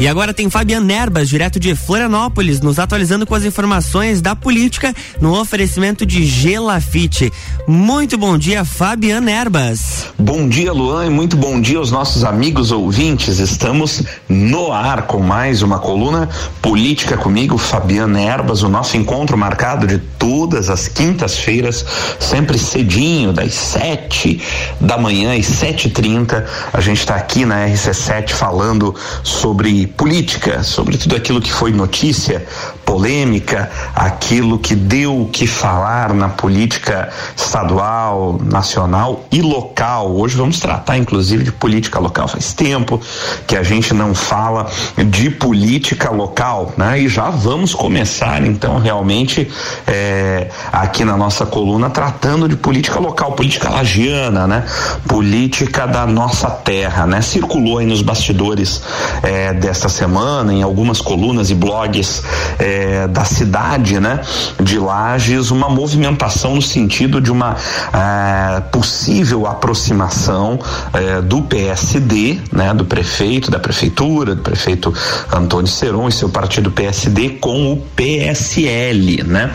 [0.00, 4.94] E agora tem Fabiano Nerbas, direto de Florianópolis, nos atualizando com as informações da política
[5.20, 7.30] no oferecimento de Gelafite.
[7.68, 10.06] Muito bom dia, Fabiano Nerbas.
[10.18, 13.38] Bom dia, Luan, e muito bom dia aos nossos amigos ouvintes.
[13.40, 16.30] Estamos no ar com mais uma coluna
[16.62, 21.84] política comigo, Fabiano Nerbas, o nosso encontro marcado de todas as quintas-feiras,
[22.18, 24.40] sempre cedinho, das sete
[24.80, 26.46] da manhã às sete e trinta.
[26.72, 32.44] A gente está aqui na RC7 falando sobre política, sobre tudo aquilo que foi notícia,
[32.84, 40.10] polêmica, aquilo que deu o que falar na política estadual, nacional e local.
[40.16, 42.26] Hoje vamos tratar, inclusive, de política local.
[42.26, 43.00] Faz tempo
[43.46, 47.00] que a gente não fala de política local, né?
[47.00, 49.48] E já vamos começar, então, realmente,
[49.86, 54.64] é, aqui na nossa coluna, tratando de política local, política lagiana, né?
[55.06, 57.20] Política da nossa terra, né?
[57.22, 58.82] Circulou aí nos bastidores
[59.22, 62.22] é, desta semana, em algumas colunas e blogs.
[62.58, 64.20] É, da cidade, né,
[64.60, 67.56] de Lages, uma movimentação no sentido de uma
[67.92, 70.58] é, possível aproximação
[70.92, 74.92] é, do PSD, né, do prefeito, da prefeitura, do prefeito
[75.32, 79.52] Antônio Seron e seu partido PSD com o PSL, né,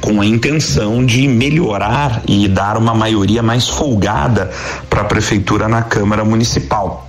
[0.00, 4.50] com a intenção de melhorar e dar uma maioria mais folgada
[4.88, 7.03] para a prefeitura na Câmara Municipal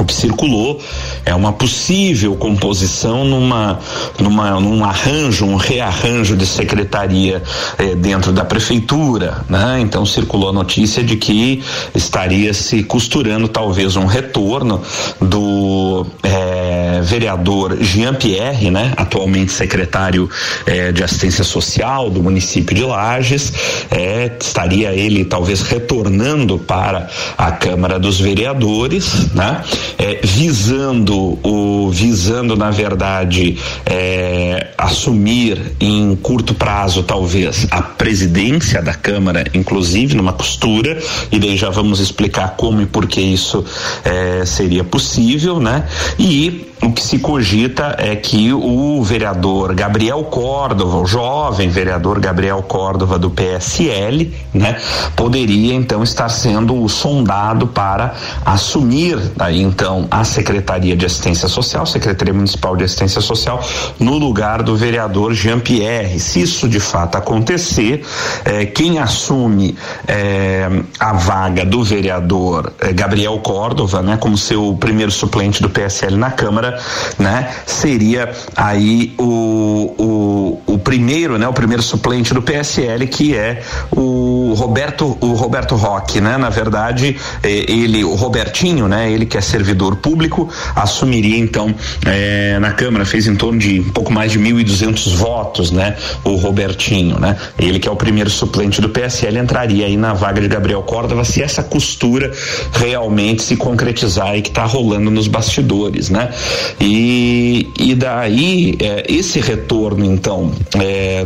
[0.00, 0.80] o que circulou
[1.24, 3.78] é uma possível composição numa,
[4.18, 7.42] numa num arranjo, um rearranjo de secretaria
[7.78, 9.78] eh, dentro da prefeitura, né?
[9.80, 11.62] Então circulou a notícia de que
[11.94, 14.82] estaria se costurando talvez um retorno
[15.20, 18.92] do eh, vereador Jean Pierre, né?
[18.96, 20.28] Atualmente secretário
[20.66, 23.52] eh, de assistência social do município de Lages,
[23.90, 29.62] eh, estaria ele talvez retornando para a Câmara dos Vereadores, né?
[29.98, 38.94] É, visando o visando na verdade é, assumir em curto prazo talvez a presidência da
[38.94, 41.00] Câmara, inclusive numa costura
[41.30, 43.64] e daí já vamos explicar como e por que isso
[44.04, 45.86] é, seria possível, né?
[46.18, 52.62] E o que se cogita é que o vereador Gabriel Córdova, o jovem vereador Gabriel
[52.62, 54.80] Córdova do PSL, né,
[55.14, 58.14] poderia então estar sendo sondado para
[58.46, 63.62] assumir aí então a Secretaria de Assistência Social, Secretaria Municipal de Assistência Social,
[63.98, 66.18] no lugar do vereador Jean Pierre.
[66.18, 68.02] Se isso de fato acontecer,
[68.44, 69.76] eh, quem assume
[70.08, 70.68] eh,
[70.98, 76.30] a vaga do vereador eh, Gabriel Córdova, né, como seu primeiro suplente do PSL na
[76.30, 76.69] Câmara
[77.18, 77.48] né?
[77.66, 79.94] Seria aí o,
[80.66, 81.46] o, o primeiro, né?
[81.48, 86.36] O primeiro suplente do PSL que é o Roberto, o Roberto Roque, né?
[86.36, 89.10] Na verdade, eh, ele, o Robertinho, né?
[89.10, 91.74] Ele que é servidor público, assumiria então
[92.06, 95.96] eh, na Câmara, fez em torno de um pouco mais de 1.200 votos, né?
[96.24, 97.36] O Robertinho, né?
[97.58, 101.24] Ele que é o primeiro suplente do PSL entraria aí na vaga de Gabriel Córdova
[101.24, 102.32] se essa costura
[102.72, 106.30] realmente se concretizar e que está rolando nos bastidores, né?
[106.80, 110.52] E, e daí, é, esse retorno, então,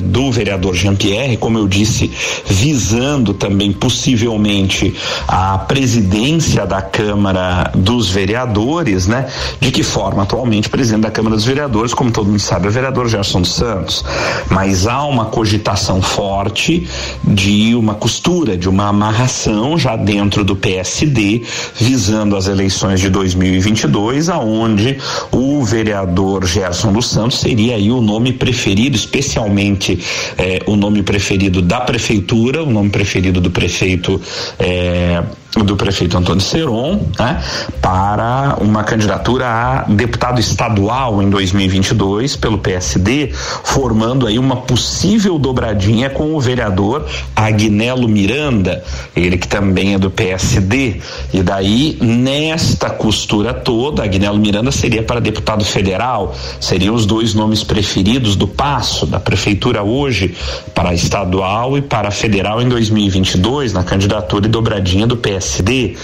[0.00, 2.10] do vereador Jean-Pierre, como eu disse,
[2.46, 4.94] visando também possivelmente
[5.28, 9.26] a presidência da Câmara dos Vereadores, né?
[9.60, 10.22] De que forma?
[10.22, 13.54] Atualmente, presidente da Câmara dos Vereadores, como todo mundo sabe, é o vereador Gerson dos
[13.54, 14.04] Santos.
[14.50, 16.88] Mas há uma cogitação forte
[17.22, 21.42] de uma costura, de uma amarração já dentro do PSD,
[21.78, 24.98] visando as eleições de 2022, aonde
[25.30, 29.98] o vereador Gerson dos Santos seria aí o nome preferido, especialmente
[30.38, 33.03] eh, o nome preferido da prefeitura, o nome preferido
[33.40, 34.20] do prefeito.
[34.58, 35.22] Eh,
[35.62, 37.40] do prefeito Antônio Seron né,
[37.80, 43.30] para uma candidatura a deputado estadual em 2022 pelo PSD,
[43.62, 47.06] formando aí uma possível dobradinha com o vereador
[47.36, 48.82] Agnello Miranda,
[49.14, 51.00] ele que também é do PSD.
[51.32, 57.62] E daí, nesta costura toda, Agnello Miranda seria para deputado federal, seriam os dois nomes
[57.62, 60.34] preferidos do passo da prefeitura hoje
[60.74, 65.43] para estadual e para federal em 2022, na candidatura e dobradinha do PSD.
[65.44, 65.96] PSD,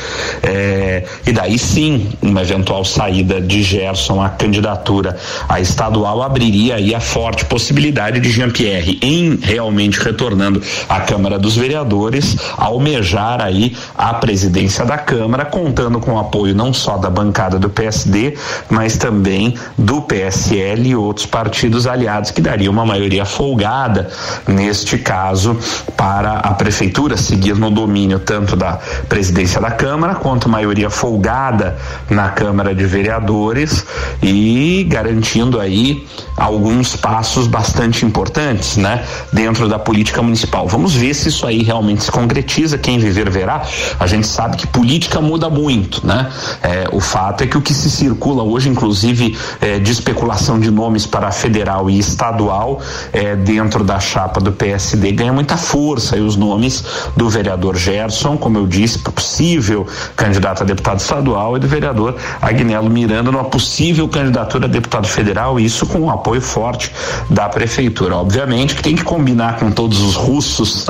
[0.42, 5.16] é, e daí sim, uma eventual saída de Gerson à candidatura
[5.48, 11.56] a estadual abriria aí a forte possibilidade de Jean-Pierre, em realmente retornando à Câmara dos
[11.56, 17.58] Vereadores, almejar aí a presidência da Câmara, contando com o apoio não só da bancada
[17.58, 18.36] do PSD,
[18.68, 24.08] mas também do PSL e outros partidos aliados, que daria uma maioria folgada,
[24.46, 25.58] neste caso,
[25.96, 28.78] para a prefeitura seguir no domínio tanto da
[29.08, 31.78] presidência presidência da Câmara, quanto maioria folgada
[32.08, 33.86] na Câmara de Vereadores
[34.20, 36.04] e garantindo aí
[36.36, 40.66] alguns passos bastante importantes, né, dentro da política municipal.
[40.66, 42.76] Vamos ver se isso aí realmente se concretiza.
[42.78, 43.62] Quem viver verá.
[44.00, 46.30] A gente sabe que política muda muito, né?
[46.62, 50.70] É, o fato é que o que se circula hoje, inclusive é, de especulação de
[50.70, 52.80] nomes para federal e estadual,
[53.12, 56.16] é, dentro da chapa do PSD ganha muita força.
[56.16, 56.84] E os nomes
[57.16, 59.86] do vereador Gerson, como eu disse, possível
[60.16, 65.60] candidato a deputado estadual, e do vereador Agnello Miranda, numa possível candidatura a deputado federal,
[65.60, 66.90] isso com o apoio forte
[67.28, 68.16] da prefeitura.
[68.16, 70.86] Obviamente que tem que combinar com todos os russos,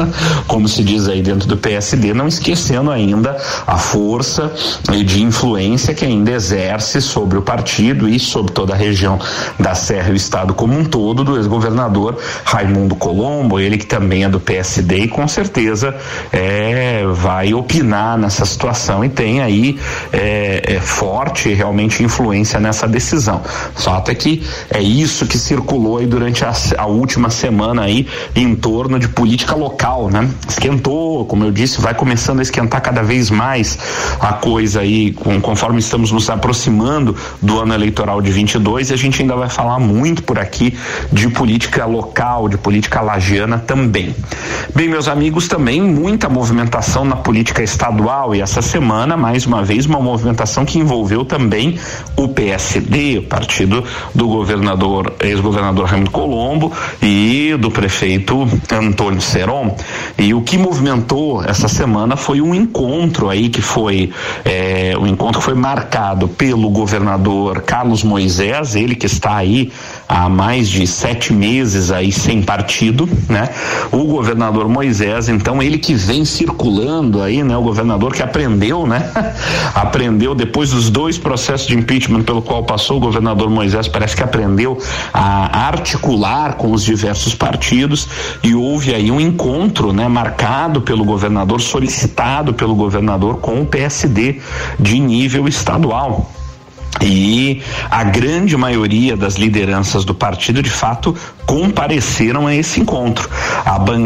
[0.47, 3.37] como se diz aí dentro do PSD, não esquecendo ainda
[3.67, 4.53] a força
[5.05, 9.19] de influência que ainda exerce sobre o partido e sobre toda a região
[9.59, 14.25] da Serra e o estado como um todo do ex-governador Raimundo Colombo, ele que também
[14.25, 15.95] é do PSD e com certeza
[16.33, 19.79] é, vai opinar nessa situação e tem aí
[20.13, 23.43] é, é, forte realmente influência nessa decisão.
[23.77, 28.07] O fato é que é isso que circulou aí durante a, a última semana aí
[28.35, 30.29] em torno de política local, né?
[30.49, 33.79] Esquentou, como eu disse, vai começando a esquentar cada vez mais
[34.21, 38.97] a coisa aí, com, conforme estamos nos aproximando do ano eleitoral de 22 e a
[38.97, 40.77] gente ainda vai falar muito por aqui
[41.13, 44.15] de política local, de política lagiana também.
[44.75, 49.87] Bem, meus amigos, também muita movimentação na política estadual e essa semana, mais uma vez,
[49.87, 51.79] uma movimentação que envolveu também
[52.17, 59.77] o PSD, o partido do governador, ex-governador Raimundo Colombo e do prefeito Antônio Seron.
[60.19, 64.11] E o que movimentou essa semana foi um encontro aí que foi
[64.45, 69.71] é, o encontro foi marcado pelo governador Carlos Moisés, ele que está aí
[70.11, 73.49] há mais de sete meses aí sem partido, né?
[73.93, 77.57] O governador Moisés, então ele que vem circulando aí, né?
[77.57, 79.09] O governador que aprendeu, né?
[79.73, 84.23] aprendeu depois dos dois processos de impeachment pelo qual passou o governador Moisés, parece que
[84.25, 84.77] aprendeu
[85.15, 88.09] a articular com os diversos partidos
[88.43, 90.09] e houve aí um encontro, né?
[90.09, 94.41] Marcado pelo governador, solicitado pelo governador com o PSD
[94.77, 96.40] de nível estadual.
[97.01, 101.15] E a grande maioria das lideranças do partido, de fato,
[101.47, 103.29] compareceram a esse encontro.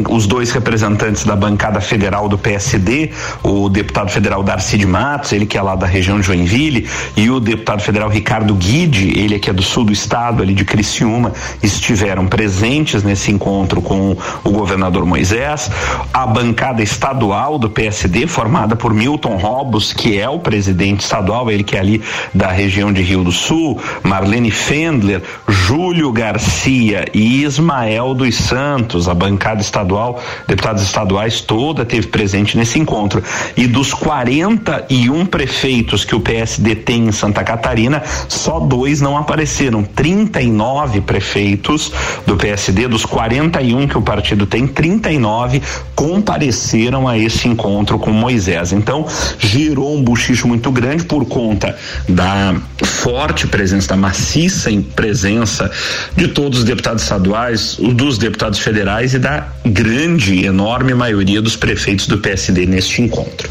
[0.09, 3.11] os dois representantes da bancada federal do PSD,
[3.43, 7.31] o deputado federal Darcy de Matos, ele que é lá da região de Joinville, e
[7.31, 11.33] o deputado federal Ricardo Guide, ele que é do sul do estado, ali de Criciúma,
[11.63, 15.71] estiveram presentes nesse encontro com o governador Moisés.
[16.13, 21.65] A bancada estadual do PSD, formada por Milton Robos, que é o presidente estadual, ele
[21.65, 22.03] que é ali
[22.33, 29.15] da região de Rio do Sul, Marlene Fendler, Júlio Garcia e Ismael dos Santos, a
[29.15, 33.23] bancada estadual, deputados estaduais toda teve presente nesse encontro.
[33.57, 39.85] E dos 41 prefeitos que o PSD tem em Santa Catarina, só dois não apareceram.
[39.85, 41.93] 39 prefeitos
[42.27, 45.63] do PSD, dos 41 que o partido tem, 39
[45.95, 48.73] compareceram a esse encontro com Moisés.
[48.73, 49.07] Então,
[49.39, 51.77] gerou um buchicho muito grande por conta
[52.09, 55.71] da forte presença, da maciça presença
[56.17, 62.07] de todos os deputados estaduais, dos deputados federais e da grande, enorme maioria dos prefeitos
[62.07, 63.49] do PSD neste encontro.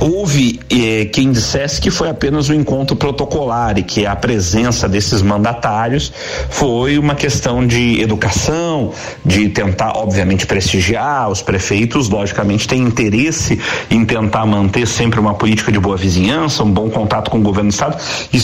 [0.00, 5.22] Houve eh, quem dissesse que foi apenas um encontro protocolar e que a presença desses
[5.22, 6.12] mandatários
[6.50, 8.92] foi uma questão de educação,
[9.24, 15.70] de tentar, obviamente, prestigiar os prefeitos, logicamente, têm interesse em tentar manter sempre uma política
[15.70, 17.96] de boa vizinhança, um bom contato com o governo do Estado,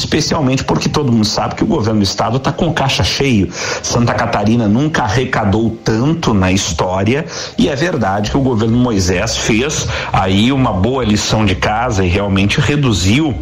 [0.08, 3.50] especialmente porque todo mundo sabe que o governo do Estado está com caixa cheio.
[3.82, 7.26] Santa Catarina nunca arrecadou tanto na história
[7.58, 12.08] e é verdade que o governo Moisés fez aí uma boa lição de casa e
[12.08, 13.34] realmente reduziu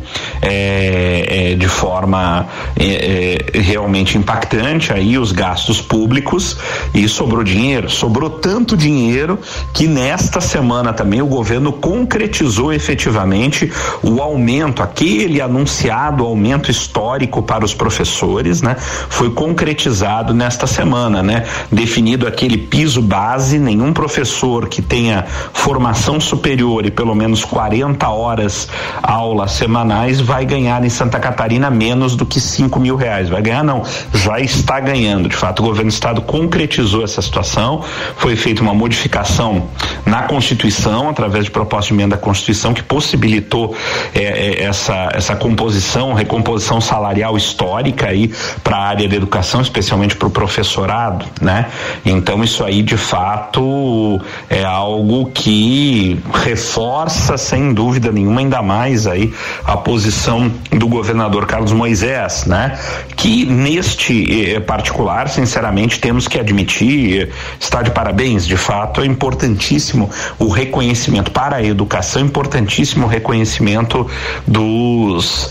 [0.43, 6.57] é, é, de forma é, é realmente impactante aí os gastos públicos
[6.93, 9.39] e sobrou dinheiro, sobrou tanto dinheiro
[9.73, 13.71] que nesta semana também o governo concretizou efetivamente
[14.03, 18.77] o aumento, aquele anunciado aumento histórico para os professores, né?
[18.79, 21.45] Foi concretizado nesta semana né?
[21.71, 28.69] Definido aquele piso base, nenhum professor que tenha formação superior e pelo menos 40 horas
[29.03, 33.29] aulas semanais vai ganhar em Santa Catarina menos do que 5 mil reais.
[33.29, 33.83] Vai ganhar, não,
[34.13, 35.29] já está ganhando.
[35.29, 37.83] De fato, o governo do estado concretizou essa situação,
[38.17, 39.69] foi feita uma modificação
[40.05, 43.75] na Constituição, através de proposta de emenda à Constituição, que possibilitou
[44.15, 49.61] eh, eh, essa, essa composição, recomposição recomposição salarial histórica aí para a área da educação,
[49.61, 51.67] especialmente para o professorado, né?
[52.05, 59.35] Então isso aí de fato é algo que reforça sem dúvida nenhuma ainda mais aí
[59.65, 62.79] a posição do governador Carlos Moisés, né?
[63.17, 70.09] Que neste eh, particular, sinceramente, temos que admitir, está de parabéns, de fato, é importantíssimo
[70.39, 74.09] o reconhecimento para a educação, importantíssimo o reconhecimento
[74.47, 75.51] dos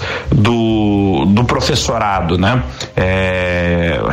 [0.85, 2.61] do, do professorado, né?
[2.95, 3.54] É,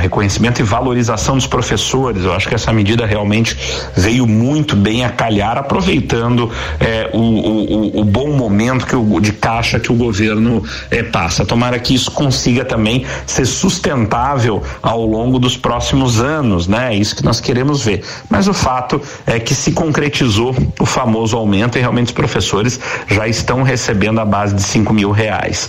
[0.03, 2.25] reconhecimento e valorização dos professores.
[2.25, 3.57] Eu acho que essa medida realmente
[3.97, 9.33] veio muito bem a calhar, aproveitando é, o, o, o, bom momento que o, de
[9.33, 11.45] caixa que o governo é, passa.
[11.45, 16.95] Tomara que isso consiga também ser sustentável ao longo dos próximos anos, né?
[16.95, 18.05] É isso que nós queremos ver.
[18.29, 23.29] Mas o fato é que se concretizou o famoso aumento e realmente os professores já
[23.29, 25.69] estão recebendo a base de cinco mil reais.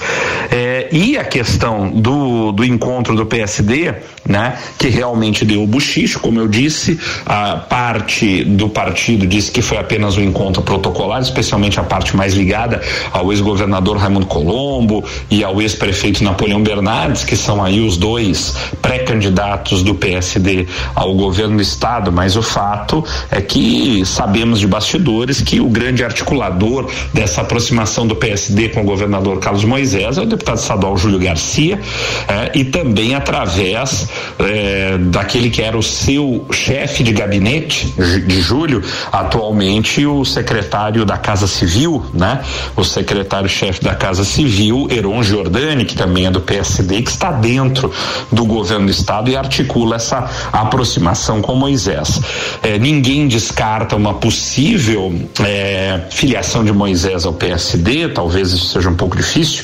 [0.52, 3.94] É, e a questão do, do encontro do PSD,
[4.26, 9.62] né, que realmente deu o buchicho, como eu disse, a parte do partido disse que
[9.62, 15.44] foi apenas um encontro protocolar, especialmente a parte mais ligada ao ex-governador Raimundo Colombo e
[15.44, 21.62] ao ex-prefeito Napoleão Bernardes, que são aí os dois pré-candidatos do PSD ao governo do
[21.62, 28.08] estado, mas o fato é que sabemos de bastidores que o grande articulador dessa aproximação
[28.08, 31.80] do PSD com o governador Carlos Moisés é o deputado estadual Júlio Garcia
[32.28, 34.08] é, e também através
[34.40, 37.94] é, daquele que era o seu chefe de gabinete
[38.26, 42.42] de Júlio, atualmente o secretário da Casa Civil, né?
[42.76, 47.92] O secretário-chefe da Casa Civil, Heron Giordani, que também é do PSD, que está dentro
[48.32, 52.22] do governo do estado e articula essa aproximação com Moisés.
[52.62, 58.96] É, ninguém descarta uma possível é, filiação de Moisés ao PSD, talvez isso seja um
[58.96, 59.64] pouco difícil,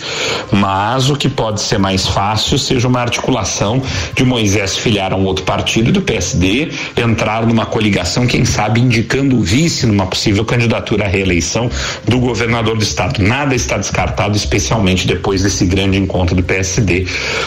[0.52, 3.82] mas o que pode ser mais fácil seja uma articulação
[4.16, 4.39] de Moisés
[4.80, 9.86] filiar a um outro partido do PSD, entrar numa coligação, quem sabe indicando o vice
[9.86, 11.70] numa possível candidatura à reeleição
[12.08, 13.22] do governador do estado.
[13.22, 17.06] Nada está descartado, especialmente depois desse grande encontro do PSD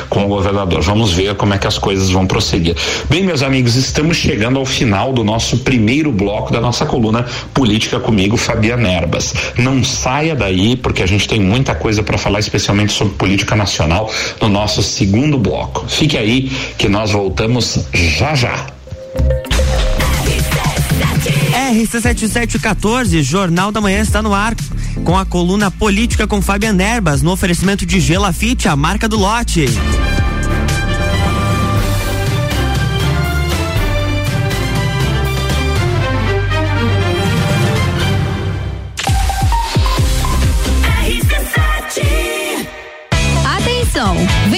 [0.08, 0.82] com o governador.
[0.82, 2.76] Vamos ver como é que as coisas vão prosseguir.
[3.08, 8.00] Bem, meus amigos, estamos chegando ao final do nosso primeiro bloco da nossa coluna Política
[8.00, 9.34] comigo, Fabiana Erbas.
[9.56, 14.11] Não saia daí, porque a gente tem muita coisa para falar, especialmente sobre política nacional,
[14.40, 15.87] no nosso segundo bloco.
[15.88, 16.50] Fique aí
[16.82, 18.66] que nós voltamos já já.
[21.70, 24.56] RC7714, Jornal da Manhã está no ar
[25.04, 29.66] com a coluna Política com Fabian Erbas, no oferecimento de Gelafite, a marca do lote.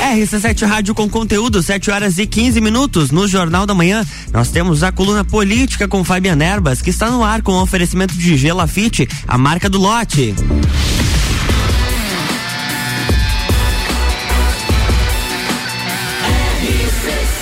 [0.00, 3.10] RC7 Rádio com conteúdo, 7 horas e 15 minutos.
[3.10, 7.22] No Jornal da Manhã, nós temos a coluna política com Fabiana Erbas, que está no
[7.22, 10.34] ar com o oferecimento de Gelafite, a marca do lote.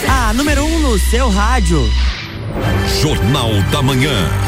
[0.09, 1.91] A número 1 um no seu rádio.
[3.01, 4.48] Jornal da Manhã.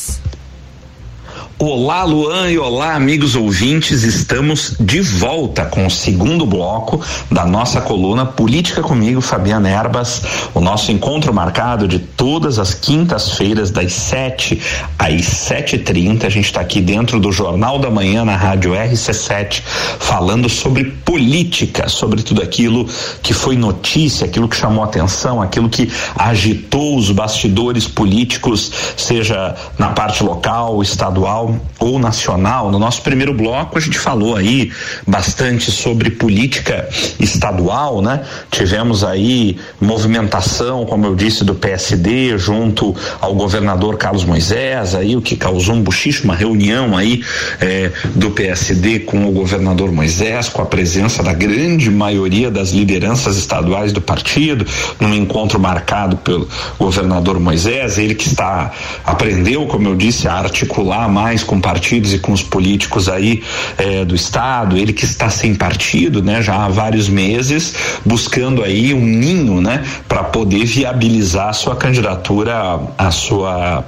[1.63, 4.01] Olá, Luan e olá, amigos ouvintes.
[4.01, 6.99] Estamos de volta com o segundo bloco
[7.29, 10.23] da nossa coluna Política Comigo, Fabiana Erbas.
[10.55, 14.59] O nosso encontro marcado de todas as quintas-feiras, das 7
[14.97, 16.25] às 7h30.
[16.25, 19.61] A gente está aqui dentro do Jornal da Manhã na Rádio RC7,
[19.99, 22.89] falando sobre política, sobre tudo aquilo
[23.21, 29.89] que foi notícia, aquilo que chamou atenção, aquilo que agitou os bastidores políticos, seja na
[29.89, 32.71] parte local, estadual ou nacional.
[32.71, 34.71] No nosso primeiro bloco a gente falou aí
[35.07, 36.87] bastante sobre política
[37.19, 38.21] estadual, né?
[38.49, 45.21] Tivemos aí movimentação, como eu disse, do PSD junto ao governador Carlos Moisés, aí o
[45.21, 47.23] que causou um buchicho, uma reunião aí
[47.59, 53.37] eh, do PSD com o governador Moisés, com a presença da grande maioria das lideranças
[53.37, 54.65] estaduais do partido,
[54.99, 58.71] num encontro marcado pelo governador Moisés, ele que está
[59.03, 63.43] aprendeu, como eu disse, a articular mais com partidos e com os políticos aí
[63.77, 68.93] eh, do estado, ele que está sem partido, né, já há vários meses, buscando aí
[68.93, 73.85] um ninho, né, para poder viabilizar a sua candidatura, a sua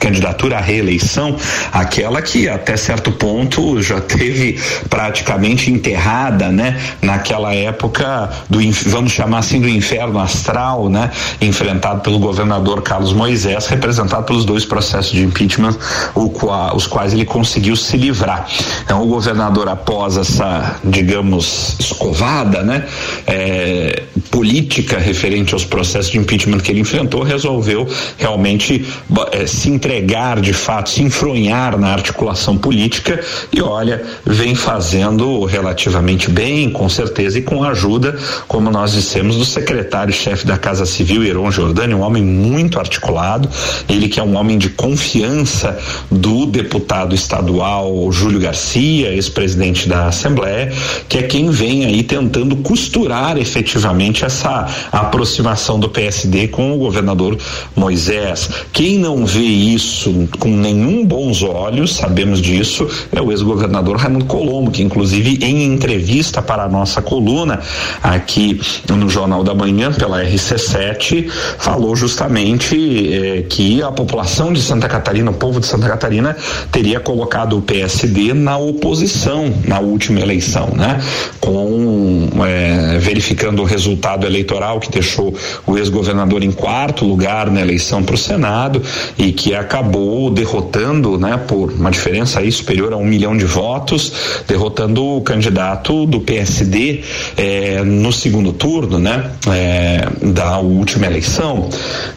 [0.00, 1.36] candidatura à reeleição,
[1.70, 6.80] aquela que até certo ponto já teve praticamente enterrada, né?
[7.02, 11.10] Naquela época do vamos chamar assim do inferno astral, né?
[11.40, 15.76] Enfrentado pelo governador Carlos Moisés, representado pelos dois processos de impeachment,
[16.14, 18.48] qual, os quais ele conseguiu se livrar.
[18.82, 22.86] Então o governador após essa, digamos, escovada, né?
[23.26, 28.86] É, política referente aos processos de impeachment que ele enfrentou, resolveu realmente
[29.32, 33.20] é, se entregar entregar de fato, se enfronhar na articulação política
[33.52, 38.16] e olha, vem fazendo relativamente bem, com certeza, e com a ajuda,
[38.46, 43.48] como nós dissemos, do secretário-chefe da Casa Civil, Heron Jordani, um homem muito articulado,
[43.88, 45.76] ele que é um homem de confiança
[46.08, 50.72] do deputado estadual Júlio Garcia, ex-presidente da Assembleia,
[51.08, 57.36] que é quem vem aí tentando costurar efetivamente essa aproximação do PSD com o governador
[57.74, 58.48] Moisés.
[58.72, 64.26] Quem não vê isso isso com nenhum bons olhos, sabemos disso, é o ex-governador Raimundo
[64.26, 67.60] Colombo, que inclusive em entrevista para a nossa coluna
[68.02, 72.76] aqui no Jornal da Manhã, pela RC7, falou justamente
[73.12, 76.36] eh, que a população de Santa Catarina, o povo de Santa Catarina,
[76.70, 81.00] teria colocado o PSD na oposição na última eleição, né?
[81.40, 85.34] Com eh, verificando o resultado eleitoral que deixou
[85.66, 88.82] o ex-governador em quarto lugar na eleição para o Senado
[89.16, 93.44] e que a acabou derrotando, né, por uma diferença aí superior a um milhão de
[93.44, 97.04] votos, derrotando o candidato do PSD
[97.36, 101.68] eh, no segundo turno, né, eh, da última eleição,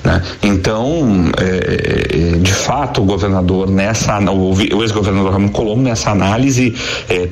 [0.03, 0.23] né.
[0.41, 6.73] Então, eh, de fato, o governador nessa, o, ex-governador Ramon Colombo nessa análise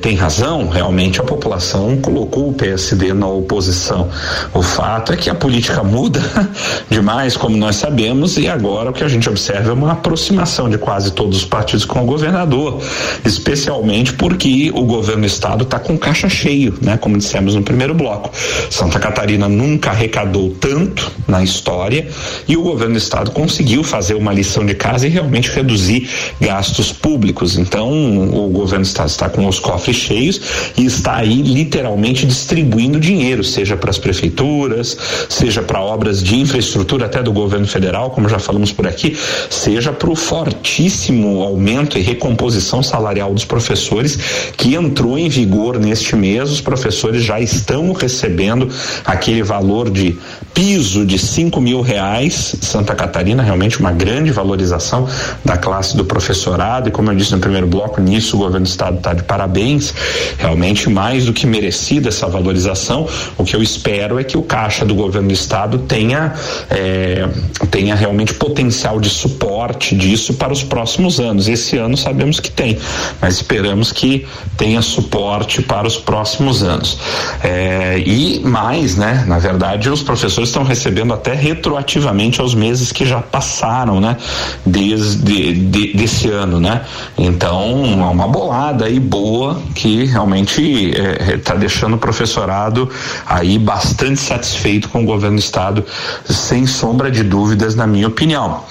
[0.00, 0.68] tem razão.
[0.68, 4.08] Realmente, a população colocou o PSD na oposição.
[4.54, 6.20] O fato é que a política muda
[6.88, 10.76] demais, como nós sabemos, e agora o que a gente observa é uma aproximação de
[10.76, 12.82] quase todos os partidos com o governador,
[13.24, 16.98] especialmente porque o governo do estado está com caixa cheio, né?
[16.98, 18.30] Como dissemos no primeiro bloco.
[18.70, 22.06] Santa Catarina nunca arrecadou tanto na história
[22.46, 26.92] e o governo do estado conseguiu fazer uma lição de casa e realmente reduzir gastos
[26.92, 27.56] públicos.
[27.56, 27.88] Então,
[28.28, 30.40] o governo do estado está com os cofres cheios
[30.76, 34.96] e está aí literalmente distribuindo dinheiro, seja para as prefeituras,
[35.30, 39.16] seja para obras de infraestrutura até do governo federal, como já falamos por aqui,
[39.48, 44.18] seja para o fortíssimo aumento e recomposição salarial dos professores
[44.56, 46.50] que entrou em vigor neste mês.
[46.50, 48.68] Os professores já estão recebendo
[49.04, 50.18] aquele valor de
[50.52, 52.56] piso de cinco mil reais.
[52.60, 55.06] Santa Catarina, realmente uma grande valorização
[55.44, 56.88] da classe do professorado.
[56.88, 59.94] E como eu disse no primeiro bloco, nisso o governo do estado está de parabéns.
[60.36, 63.06] Realmente mais do que merecida essa valorização.
[63.38, 66.32] O que eu espero é que o caixa do governo do estado tenha,
[66.68, 67.28] é,
[67.70, 71.48] tenha realmente potencial de suporte disso para os próximos anos.
[71.48, 72.78] Esse ano sabemos que tem,
[73.20, 76.98] mas esperamos que tenha suporte para os próximos anos.
[77.42, 79.24] É, e mais, né?
[79.26, 84.16] Na verdade, os professores estão recebendo até retroativamente aos meses que já passaram, né?
[84.64, 86.82] Desde de, desse ano, né?
[87.16, 92.88] Então, é uma bolada aí boa que realmente está é, tá deixando o professorado
[93.26, 95.84] aí bastante satisfeito com o governo do estado,
[96.24, 98.62] sem sombra de dúvidas, na minha opinião.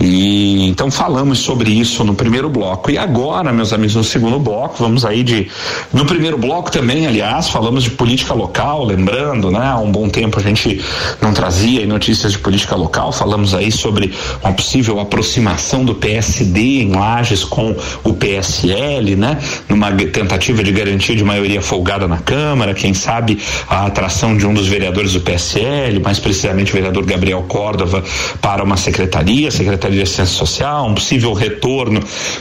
[0.00, 2.90] E então falamos sobre isso no primeiro bloco.
[2.90, 5.48] E agora, meus amigos, no segundo bloco, vamos aí de.
[5.92, 9.66] No primeiro bloco também, aliás, falamos de política local, lembrando, né?
[9.66, 10.82] Há um bom tempo a gente
[11.20, 16.92] não trazia notícias de política local, falamos aí sobre uma possível aproximação do PSD em
[16.92, 19.38] Lages com o PSL, né?
[19.68, 24.54] Numa tentativa de garantia de maioria folgada na Câmara, quem sabe a atração de um
[24.54, 28.02] dos vereadores do PSL, mais precisamente o vereador Gabriel Córdova,
[28.40, 32.00] para uma secretaria, Secretaria de Ciências social, um possível retorno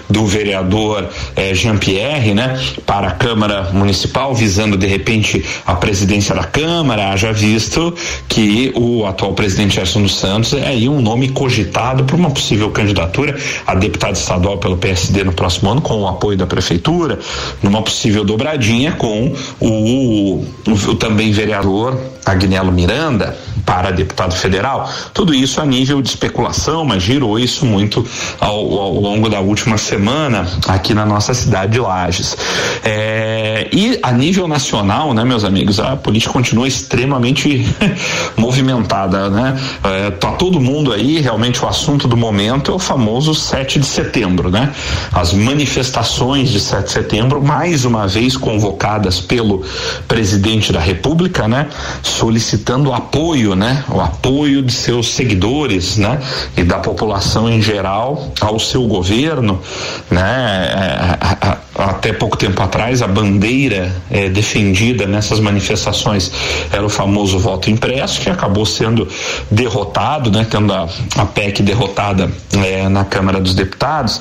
[0.09, 6.33] do vereador eh, Jean Pierre, né, para a Câmara Municipal, visando de repente a presidência
[6.33, 7.93] da Câmara, haja visto
[8.27, 12.71] que o atual presidente Gerson dos Santos é aí um nome cogitado para uma possível
[12.71, 17.19] candidatura a deputado estadual pelo PSD no próximo ano, com o apoio da prefeitura,
[17.61, 21.99] numa possível dobradinha com o, o, o também vereador
[22.31, 23.37] Agnello Miranda
[23.67, 24.89] para deputado federal.
[25.13, 28.05] Tudo isso a nível de especulação, mas girou isso muito
[28.39, 32.37] ao, ao longo da última semana aqui na nossa cidade de Lages.
[32.81, 37.65] É, e a nível nacional, né, meus amigos, a política continua extremamente
[38.37, 39.57] movimentada, né?
[39.83, 43.85] É, tá todo mundo aí, realmente o assunto do momento é o famoso 7 de
[43.85, 44.71] setembro, né?
[45.11, 49.65] As manifestações de 7 de setembro, mais uma vez convocadas pelo
[50.07, 51.67] presidente da República, né?
[52.17, 53.83] Solicitando apoio, né?
[53.89, 56.19] O apoio de seus seguidores, né?
[56.57, 59.61] E da população em geral ao seu governo,
[60.09, 61.17] né?
[61.21, 66.31] É, até pouco tempo atrás a bandeira é, defendida nessas manifestações
[66.71, 69.07] era o famoso voto impresso que acabou sendo
[69.51, 70.45] derrotado, né?
[70.49, 72.31] Tendo a, a PEC derrotada
[72.65, 74.19] é, na Câmara dos Deputados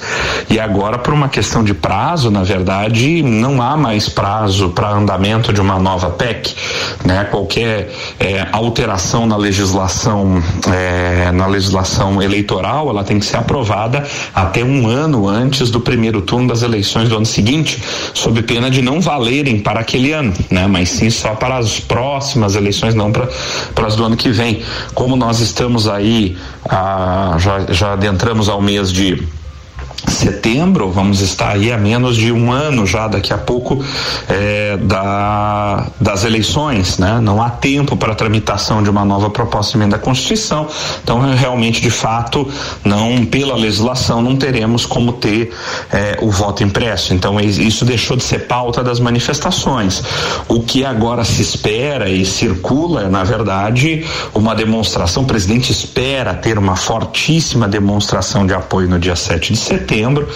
[0.51, 5.51] e agora por uma questão de prazo, na verdade, não há mais prazo para andamento
[5.51, 6.55] de uma nova PEC,
[7.05, 7.25] né?
[7.31, 7.86] Qualquer
[8.19, 14.87] é, alteração na legislação é, na legislação eleitoral, ela tem que ser aprovada até um
[14.87, 17.83] ano antes do primeiro turno das eleições do ano seguinte,
[18.15, 20.67] sob pena de não valerem para aquele ano, né?
[20.67, 23.29] Mas sim só para as próximas eleições, não para
[23.87, 24.63] as do ano que vem.
[24.95, 26.37] Como nós estamos aí,
[26.69, 29.23] ah, já, já adentramos ao mês de
[30.09, 33.83] setembro, vamos estar aí a menos de um ano já daqui a pouco
[34.29, 37.19] é, da, das eleições, né?
[37.21, 40.69] Não há tempo para a tramitação de uma nova proposta de emenda à Constituição,
[41.03, 42.49] então realmente de fato
[42.85, 45.53] não pela legislação não teremos como ter
[45.93, 50.03] é, o voto impresso, então isso deixou de ser pauta das manifestações.
[50.49, 54.05] O que agora se espera e circula é na verdade
[54.35, 59.59] uma demonstração, o presidente espera ter uma fortíssima demonstração de apoio no dia 7 de
[59.59, 60.29] setembro setembro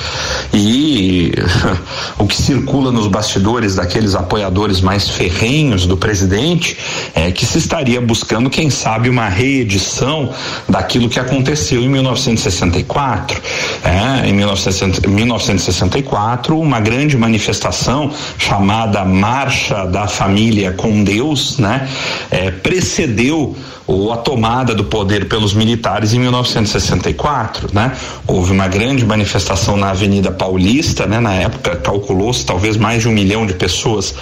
[0.55, 1.33] e
[2.17, 6.79] o que circula nos bastidores daqueles apoiadores mais ferrenhos do presidente
[7.15, 10.33] é que se estaria buscando, quem sabe, uma reedição
[10.69, 13.43] daquilo que aconteceu em 1964.
[13.83, 21.89] É, em 1964, uma grande manifestação chamada Marcha da Família com Deus, né,
[22.31, 23.57] é, precedeu
[23.91, 27.91] ou a tomada do poder pelos militares em 1964, né?
[28.25, 29.40] Houve uma grande manifestação
[29.77, 31.21] na Avenida Paulista, né?
[31.21, 34.15] Na época calculou-se talvez mais de um milhão de pessoas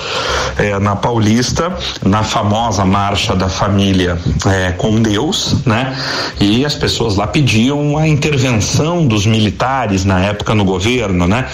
[0.57, 1.73] eh, na Paulista,
[2.05, 5.97] na famosa marcha da família eh, com Deus, né?
[6.41, 11.47] E as pessoas lá pediam a intervenção dos militares na época no governo, né?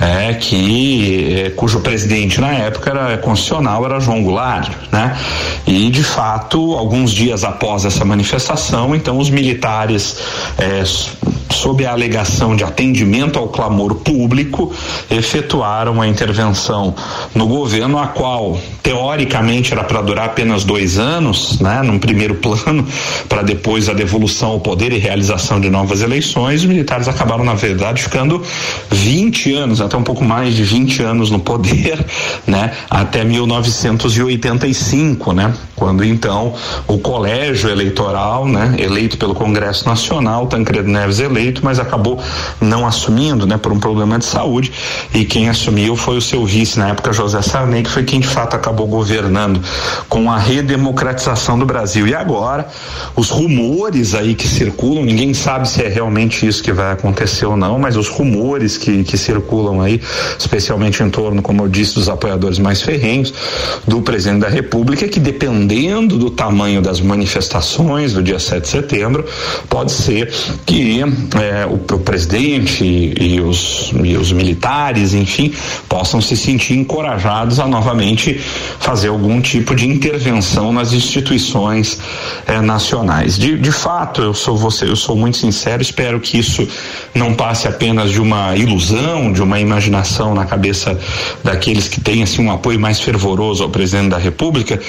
[0.00, 5.16] É, que eh, cujo presidente na época era constitucional era João Goulart, né?
[5.66, 10.18] E de fato alguns dias após essa manifestação, então os militares,
[10.58, 10.82] é,
[11.66, 14.72] sob a alegação de atendimento ao clamor público,
[15.10, 16.94] efetuaram a intervenção
[17.34, 22.86] no governo, a qual teoricamente era para durar apenas dois anos, né, num primeiro plano,
[23.28, 26.60] para depois a devolução ao poder e realização de novas eleições.
[26.60, 28.40] Os militares acabaram, na verdade, ficando
[28.92, 31.98] 20 anos, até um pouco mais de 20 anos no poder,
[32.46, 36.54] né, até 1985, né, quando então
[36.86, 42.20] o colégio eleitoral, né, eleito pelo Congresso Nacional, Tancredo Neves eleito, mas acabou
[42.60, 44.72] não assumindo, né, por um problema de saúde,
[45.14, 48.26] e quem assumiu foi o seu vice na época, José Sarney, que foi quem de
[48.26, 49.60] fato acabou governando
[50.08, 52.06] com a redemocratização do Brasil.
[52.06, 52.68] E agora,
[53.14, 57.56] os rumores aí que circulam, ninguém sabe se é realmente isso que vai acontecer ou
[57.56, 60.00] não, mas os rumores que, que circulam aí,
[60.38, 63.32] especialmente em torno, como eu disse, dos apoiadores mais ferrenhos
[63.86, 68.68] do presidente da República, é que dependendo do tamanho das manifestações do dia 7 de
[68.68, 69.24] setembro,
[69.68, 70.32] pode ser
[70.64, 71.02] que
[71.40, 75.52] é, o, o, presidente e, e, os, e os militares, enfim,
[75.88, 78.38] possam se sentir encorajados a novamente
[78.78, 81.98] fazer algum tipo de intervenção nas instituições
[82.46, 83.38] é, nacionais.
[83.38, 86.66] De, de fato, eu sou você, eu sou muito sincero, espero que isso
[87.14, 90.98] não passe apenas de uma ilusão, de uma imaginação na cabeça
[91.42, 94.80] daqueles que têm assim um apoio mais fervoroso ao presidente da República,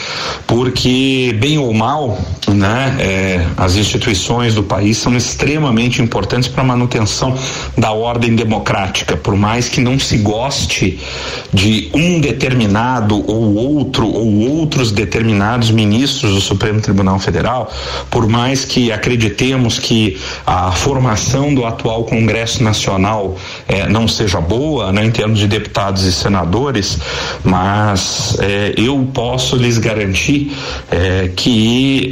[0.46, 6.62] porque bem ou mal, né, é, as instituições do país são extremamente importantes importantes para
[6.62, 7.36] a manutenção
[7.78, 11.00] da ordem democrática, por mais que não se goste
[11.52, 17.72] de um determinado ou outro ou outros determinados ministros do Supremo Tribunal Federal,
[18.10, 23.36] por mais que acreditemos que a formação do atual Congresso Nacional
[23.68, 27.00] eh, não seja boa, né, em termos de deputados e senadores,
[27.44, 30.52] mas eh, eu posso lhes garantir
[30.92, 32.10] eh, que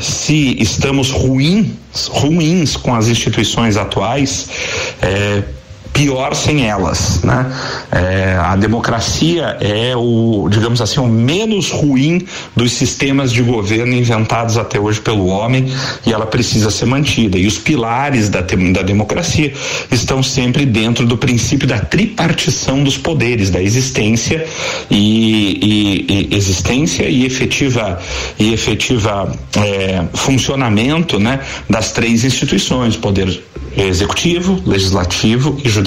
[0.00, 1.66] se estamos ruins,
[2.06, 4.48] ruins com as instituições atuais,
[5.96, 7.50] pior sem elas, né?
[7.90, 14.58] É, a democracia é o, digamos assim, o menos ruim dos sistemas de governo inventados
[14.58, 15.72] até hoje pelo homem
[16.04, 17.38] e ela precisa ser mantida.
[17.38, 19.54] E os pilares da, da democracia
[19.90, 24.46] estão sempre dentro do princípio da tripartição dos poderes, da existência
[24.90, 27.98] e, e, e existência e efetiva
[28.38, 33.40] e efetiva é, funcionamento, né, das três instituições, poder
[33.76, 35.85] executivo, legislativo e judiciário.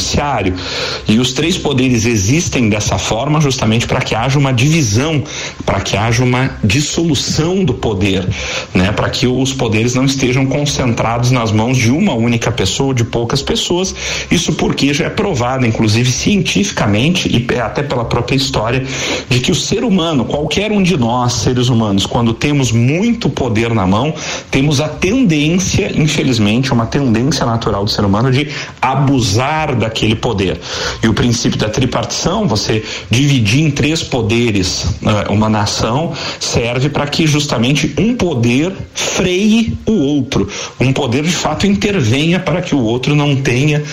[1.07, 5.23] E os três poderes existem dessa forma justamente para que haja uma divisão,
[5.65, 8.27] para que haja uma dissolução do poder,
[8.73, 8.91] né?
[8.91, 13.41] Para que os poderes não estejam concentrados nas mãos de uma única pessoa, de poucas
[13.41, 13.95] pessoas.
[14.29, 18.85] Isso porque já é provado, inclusive cientificamente e até pela própria história,
[19.29, 23.73] de que o ser humano, qualquer um de nós, seres humanos, quando temos muito poder
[23.73, 24.13] na mão,
[24.51, 28.49] temos a tendência, infelizmente, uma tendência natural do ser humano de
[28.81, 30.59] abusar daquele poder.
[31.03, 37.07] E o princípio da tripartição, você dividir em três poderes uh, uma nação, serve para
[37.07, 40.47] que justamente um poder freie o outro.
[40.79, 43.83] Um poder de fato intervenha para que o outro não tenha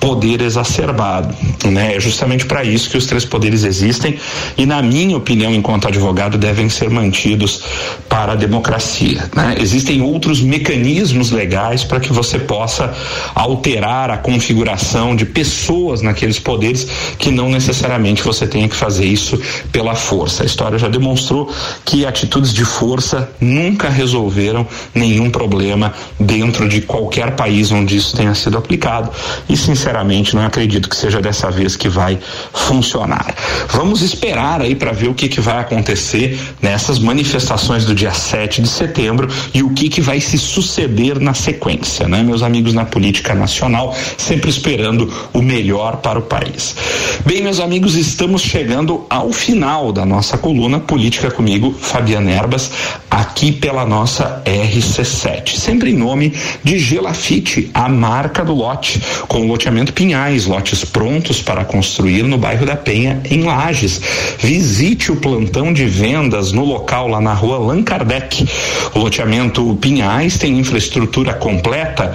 [0.00, 1.34] poder exacerbado.
[1.64, 1.94] Né?
[1.96, 4.18] É justamente para isso que os três poderes existem
[4.58, 7.62] e, na minha opinião, enquanto advogado, devem ser mantidos
[8.08, 9.30] para a democracia.
[9.34, 9.56] Né?
[9.60, 12.92] Existem outros mecanismos legais para que você possa
[13.34, 15.43] alterar a configuração de pessoas
[16.02, 16.86] naqueles poderes
[17.18, 19.40] que não necessariamente você tenha que fazer isso
[19.72, 20.42] pela força.
[20.42, 21.52] A história já demonstrou
[21.84, 28.34] que atitudes de força nunca resolveram nenhum problema dentro de qualquer país onde isso tenha
[28.34, 29.10] sido aplicado
[29.48, 32.18] e sinceramente não acredito que seja dessa vez que vai
[32.52, 33.34] funcionar.
[33.68, 38.62] Vamos esperar aí para ver o que que vai acontecer nessas manifestações do dia 7
[38.62, 42.84] de setembro e o que que vai se suceder na sequência, né, meus amigos na
[42.84, 46.74] política nacional, sempre esperando o melhor para o país.
[47.26, 52.70] Bem, meus amigos, estamos chegando ao final da nossa coluna Política comigo, Fabiana Erbas,
[53.10, 59.92] aqui pela nossa RC7, sempre em nome de Gelafite, a marca do lote, com loteamento
[59.92, 64.00] Pinhais, lotes prontos para construir no bairro da Penha, em Lages.
[64.38, 68.46] Visite o plantão de vendas no local lá na rua Allan Kardec.
[68.94, 72.14] O loteamento Pinhais tem infraestrutura completa,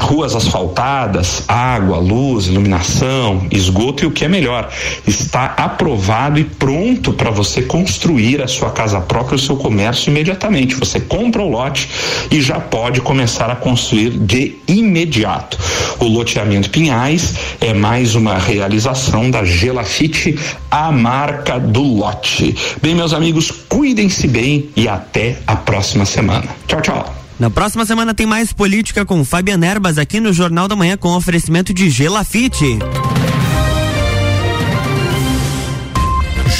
[0.00, 4.70] rua ruas asfaltadas, água, luz, iluminação, esgoto e o que é melhor,
[5.06, 10.76] está aprovado e pronto para você construir a sua casa própria, o seu comércio imediatamente.
[10.76, 11.88] Você compra o lote
[12.30, 15.58] e já pode começar a construir de imediato.
[15.98, 20.38] O loteamento Pinhais é mais uma realização da Gelafite,
[20.70, 22.56] a marca do lote.
[22.80, 26.48] Bem, meus amigos, cuidem-se bem e até a próxima semana.
[26.66, 27.23] Tchau, tchau.
[27.38, 31.14] Na próxima semana tem mais política com Fabiana Erbas aqui no Jornal da Manhã com
[31.14, 32.78] oferecimento de Gelafite.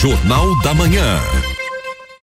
[0.01, 1.54] Jornal da Manhã.